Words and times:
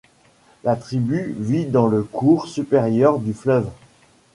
La 0.63 0.75
tribu 0.75 1.35
vit 1.37 1.67
dans 1.67 1.85
le 1.85 2.01
cours 2.01 2.47
supérieur 2.47 3.19
du 3.19 3.35
fleuve. 3.35 3.69